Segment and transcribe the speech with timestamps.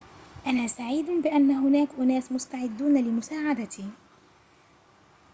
[0.47, 3.85] أنا سعيد بأن هناك أناس مستعدون لمساعدتي